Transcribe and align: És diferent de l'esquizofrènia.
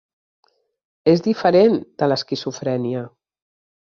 És 1.13 1.21
diferent 1.27 1.77
de 2.03 2.07
l'esquizofrènia. 2.11 3.05